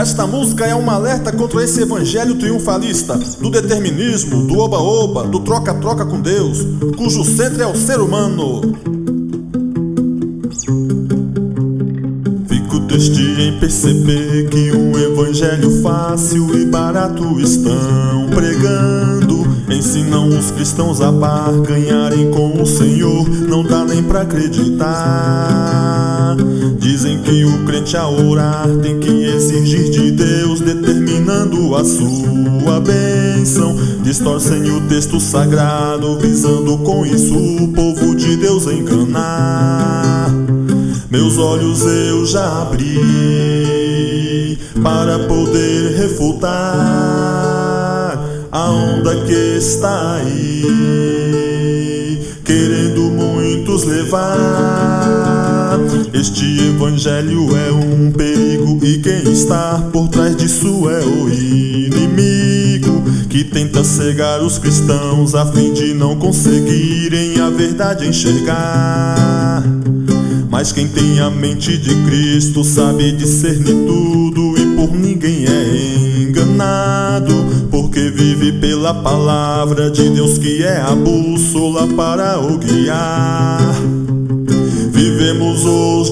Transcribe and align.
Esta 0.00 0.26
música 0.26 0.64
é 0.64 0.74
um 0.74 0.88
alerta 0.88 1.30
contra 1.30 1.62
esse 1.62 1.82
evangelho 1.82 2.36
triunfalista 2.36 3.18
do 3.38 3.50
determinismo, 3.50 4.46
do 4.46 4.58
oba-oba, 4.58 5.24
do 5.24 5.40
troca-troca 5.40 6.06
com 6.06 6.22
Deus, 6.22 6.66
cujo 6.96 7.22
centro 7.22 7.62
é 7.62 7.66
o 7.66 7.76
ser 7.76 8.00
humano. 8.00 8.62
Fico 12.48 12.80
triste 12.88 13.20
em 13.42 13.60
perceber 13.60 14.48
que 14.48 14.72
um 14.72 14.98
evangelho 14.98 15.82
fácil 15.82 16.58
e 16.58 16.64
barato 16.64 17.38
estão 17.38 18.30
pregando. 18.34 19.46
Ensinam 19.70 20.28
os 20.28 20.50
cristãos 20.50 21.02
a 21.02 21.12
barganharem 21.12 22.30
com 22.30 22.62
o 22.62 22.66
Senhor, 22.66 23.28
não 23.28 23.62
dá 23.62 23.84
nem 23.84 24.02
pra 24.02 24.22
acreditar. 24.22 26.19
Dizem 26.78 27.18
que 27.22 27.44
o 27.44 27.64
crente 27.64 27.96
a 27.96 28.08
orar 28.08 28.68
tem 28.82 28.98
que 28.98 29.24
exigir 29.26 29.90
de 29.90 30.10
Deus, 30.10 30.60
determinando 30.60 31.74
a 31.76 31.84
sua 31.84 32.80
bênção. 32.80 33.76
Distorcem 34.02 34.70
o 34.70 34.80
texto 34.88 35.20
sagrado, 35.20 36.18
visando 36.18 36.78
com 36.78 37.04
isso 37.06 37.36
o 37.36 37.68
povo 37.68 38.14
de 38.14 38.36
Deus 38.36 38.66
enganar. 38.66 40.30
Meus 41.10 41.38
olhos 41.38 41.84
eu 41.84 42.24
já 42.24 42.62
abri 42.62 44.00
para 44.82 45.18
poder 45.20 45.96
refutar 45.96 46.50
a 48.52 48.70
onda 48.70 49.14
que 49.26 49.56
está 49.58 50.16
aí, 50.16 50.62
querendo 52.44 53.02
muitos 53.10 53.84
levar. 53.84 54.69
Este 56.20 56.44
evangelho 56.68 57.56
é 57.56 57.72
um 57.72 58.12
perigo 58.12 58.78
e 58.84 58.98
quem 58.98 59.32
está 59.32 59.78
por 59.90 60.06
trás 60.08 60.36
disso 60.36 60.86
é 60.90 61.02
o 61.02 61.30
inimigo 61.30 63.02
que 63.30 63.42
tenta 63.42 63.82
cegar 63.82 64.42
os 64.42 64.58
cristãos 64.58 65.34
a 65.34 65.46
fim 65.46 65.72
de 65.72 65.94
não 65.94 66.16
conseguirem 66.16 67.40
a 67.40 67.48
verdade 67.48 68.06
enxergar. 68.06 69.64
Mas 70.50 70.72
quem 70.72 70.88
tem 70.88 71.20
a 71.20 71.30
mente 71.30 71.78
de 71.78 71.94
Cristo 72.04 72.64
sabe 72.64 73.12
discernir 73.12 73.86
tudo 73.86 74.58
e 74.58 74.76
por 74.76 74.92
ninguém 74.92 75.46
é 75.46 76.22
enganado, 76.22 77.32
porque 77.70 78.10
vive 78.10 78.52
pela 78.60 78.92
palavra 78.92 79.90
de 79.90 80.10
Deus 80.10 80.36
que 80.36 80.62
é 80.62 80.82
a 80.82 80.94
bússola 80.94 81.86
para 81.86 82.38
o 82.38 82.58
guiar. 82.58 83.89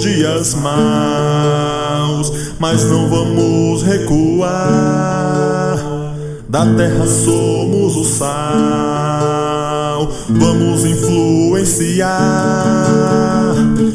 Dias 0.08 0.54
maus, 0.54 2.32
mas 2.58 2.82
não 2.84 3.10
vamos 3.10 3.82
recuar. 3.82 4.48
Da 6.48 6.64
terra 6.74 7.06
somos 7.06 7.94
o 7.94 8.04
sal, 8.04 10.08
vamos 10.30 10.86
influenciar. 10.86 12.08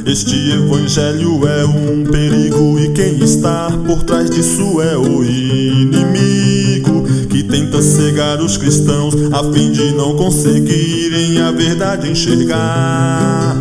Este 0.06 0.52
evangelho 0.52 1.48
é 1.48 1.66
um 1.66 2.06
perigo 2.06 2.78
e 2.80 2.92
quem 2.92 3.18
está 3.24 3.72
por 3.88 4.04
trás 4.04 4.30
disso 4.30 4.80
é 4.82 4.96
o 4.96 5.24
inimigo 5.24 7.08
que 7.28 7.42
tenta 7.42 7.82
cegar 7.82 8.40
os 8.40 8.56
cristãos 8.56 9.16
a 9.34 9.52
fim 9.52 9.72
de 9.72 9.96
não 9.96 10.16
conseguirem 10.16 11.42
a 11.42 11.52
verdade 11.52 12.08
enxergar. 12.08 13.58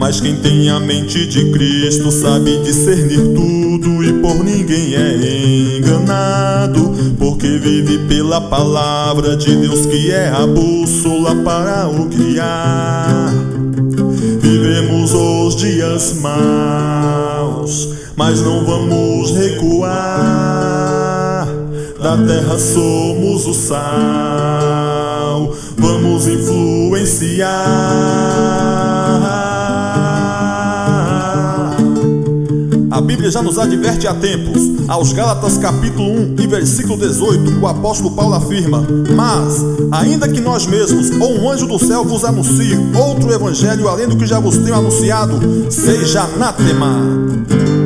Mas 0.00 0.18
quem 0.18 0.34
tem 0.36 0.70
a 0.70 0.80
mente 0.80 1.26
de 1.26 1.52
Cristo 1.52 2.10
sabe 2.10 2.56
discernir 2.62 3.34
tudo 3.34 4.02
e 4.02 4.14
por 4.14 4.42
ninguém 4.42 4.94
é 4.94 5.76
enganado, 5.76 6.94
porque 7.18 7.58
vive 7.58 7.98
pela 8.08 8.40
palavra 8.40 9.36
de 9.36 9.54
Deus 9.54 9.84
que 9.84 10.10
é 10.10 10.30
a 10.30 10.46
bússola 10.46 11.36
para 11.44 11.86
o 11.86 12.06
guiar. 12.06 13.34
Vivemos 14.40 15.12
os 15.12 15.56
dias 15.56 16.14
maus, 16.22 17.90
mas 18.16 18.40
não 18.40 18.64
vamos 18.64 19.32
recuar. 19.32 19.90
Da 22.02 22.16
terra 22.16 22.58
somos 22.58 23.46
o 23.46 23.52
sal, 23.52 25.54
vamos 25.76 26.26
influenciar. 26.26 28.49
A 33.00 33.02
Bíblia 33.02 33.30
já 33.30 33.40
nos 33.40 33.56
adverte 33.56 34.06
há 34.06 34.12
tempos. 34.12 34.60
Aos 34.86 35.14
Gálatas 35.14 35.56
capítulo 35.56 36.06
1 36.06 36.36
e 36.38 36.46
versículo 36.46 36.98
18, 36.98 37.58
o 37.58 37.66
apóstolo 37.66 38.14
Paulo 38.14 38.34
afirma: 38.34 38.86
Mas, 39.16 39.64
ainda 39.90 40.28
que 40.28 40.38
nós 40.38 40.66
mesmos 40.66 41.10
ou 41.18 41.40
um 41.40 41.50
anjo 41.50 41.66
do 41.66 41.78
céu 41.78 42.04
vos 42.04 42.24
anuncie 42.24 42.76
outro 42.94 43.32
evangelho 43.32 43.88
além 43.88 44.06
do 44.06 44.18
que 44.18 44.26
já 44.26 44.38
vos 44.38 44.58
tenho 44.58 44.74
anunciado, 44.74 45.40
seja 45.70 46.24
anátema. 46.24 47.79